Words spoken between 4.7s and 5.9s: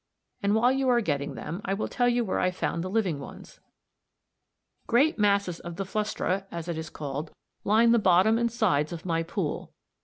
Great masses of the